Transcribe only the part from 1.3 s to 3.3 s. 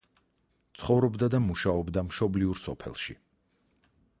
და მუშაობდა მშობლიურ სოფელში.